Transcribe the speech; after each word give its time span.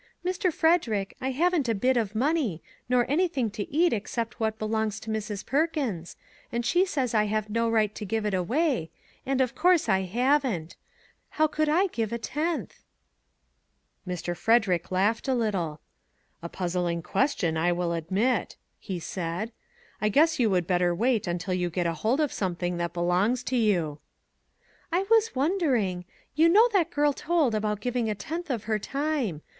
"Mr. 0.25 0.51
Frederick, 0.51 1.15
I 1.21 1.29
haven't 1.29 1.69
a 1.69 1.75
bit 1.75 1.95
of 1.95 2.15
money, 2.15 2.63
nor 2.89 3.05
anything 3.07 3.51
to 3.51 3.71
eat 3.71 3.93
except 3.93 4.39
what 4.39 4.57
belongs 4.57 4.99
to 5.01 5.11
Mrs. 5.11 5.45
Perkins, 5.45 6.17
and 6.51 6.65
she 6.65 6.85
says 6.87 7.13
I 7.13 7.25
have 7.25 7.51
no 7.51 7.69
right 7.69 7.93
to 7.93 8.03
give 8.03 8.25
it 8.25 8.33
away, 8.33 8.89
and, 9.27 9.41
of 9.41 9.53
course, 9.53 9.87
I 9.87 9.99
haven't; 10.05 10.75
how 11.29 11.45
could 11.45 11.69
I 11.69 11.85
give 11.85 12.11
a 12.11 12.17
tenth?" 12.17 12.81
180 14.05 14.07
NEW 14.07 14.11
IDEAS 14.13 14.21
Mr. 14.23 14.35
Frederick 14.35 14.91
laughed 14.91 15.27
a 15.27 15.35
little." 15.35 15.81
A 16.41 16.49
puzzling 16.49 17.03
question, 17.03 17.55
I 17.55 17.71
will 17.71 17.93
admit!" 17.93 18.55
he 18.79 18.99
said." 18.99 19.51
I 20.01 20.09
guess 20.09 20.39
you 20.39 20.49
would 20.49 20.65
better 20.65 20.95
wait 20.95 21.27
until 21.27 21.53
you 21.53 21.69
get 21.69 21.85
hold 21.85 22.19
of 22.19 22.33
something 22.33 22.77
that 22.77 22.93
belongs 22.95 23.43
to 23.43 23.55
you."" 23.55 23.99
I 24.91 25.03
was 25.11 25.35
wondering. 25.35 26.05
You 26.33 26.49
know 26.49 26.67
that 26.73 26.89
girl 26.89 27.13
told 27.13 27.53
about 27.53 27.81
giving 27.81 28.09
a 28.09 28.15
tenth 28.15 28.49
of 28.49 28.63
her 28.63 28.79
time. 28.79 29.43